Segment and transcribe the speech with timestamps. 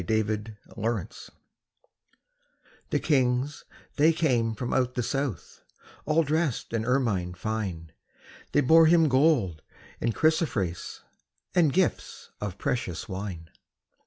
[0.03, 1.07] Christmas Carol
[2.89, 3.65] The kings
[3.97, 5.61] they came from out the south,
[6.05, 7.91] All dressed in ermine fine,
[8.51, 9.61] They bore Him gold
[9.99, 11.01] and chrysoprase,
[11.53, 13.51] And gifts of precious wine.